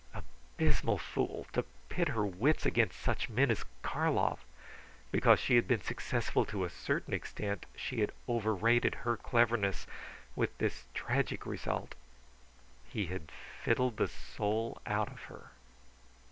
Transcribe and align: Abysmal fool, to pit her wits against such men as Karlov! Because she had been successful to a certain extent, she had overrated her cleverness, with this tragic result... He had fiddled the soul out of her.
Abysmal 0.15 0.97
fool, 0.97 1.45
to 1.53 1.63
pit 1.87 2.07
her 2.07 2.25
wits 2.25 2.65
against 2.65 2.99
such 2.99 3.29
men 3.29 3.51
as 3.51 3.65
Karlov! 3.83 4.39
Because 5.11 5.39
she 5.39 5.55
had 5.57 5.67
been 5.67 5.83
successful 5.83 6.43
to 6.45 6.63
a 6.65 6.71
certain 6.71 7.13
extent, 7.13 7.67
she 7.75 7.99
had 7.99 8.11
overrated 8.27 8.95
her 9.05 9.15
cleverness, 9.15 9.85
with 10.35 10.57
this 10.57 10.85
tragic 10.95 11.45
result... 11.45 11.93
He 12.85 13.05
had 13.13 13.29
fiddled 13.63 13.97
the 13.97 14.07
soul 14.07 14.81
out 14.87 15.11
of 15.11 15.21
her. 15.25 15.51